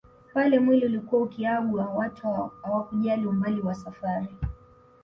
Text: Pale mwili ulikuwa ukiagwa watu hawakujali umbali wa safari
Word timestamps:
Pale 0.33 0.59
mwili 0.59 0.85
ulikuwa 0.85 1.21
ukiagwa 1.21 1.85
watu 1.85 2.27
hawakujali 2.63 3.27
umbali 3.27 3.61
wa 3.61 3.75
safari 3.75 4.29